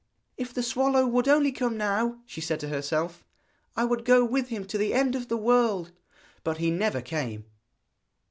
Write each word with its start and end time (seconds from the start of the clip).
'If 0.35 0.51
the 0.51 0.63
swallow 0.63 1.05
would 1.05 1.27
only 1.27 1.51
come 1.51 1.77
now,' 1.77 2.21
she 2.25 2.41
said 2.41 2.59
to 2.61 2.69
herself, 2.69 3.23
'I 3.75 3.85
would 3.85 4.03
go 4.03 4.25
with 4.25 4.47
him 4.47 4.65
to 4.65 4.77
the 4.79 4.95
end 4.95 5.13
of 5.15 5.27
the 5.27 5.37
world.' 5.37 5.91
But 6.43 6.57
he 6.57 6.71
never 6.71 7.01
came! 7.03 7.45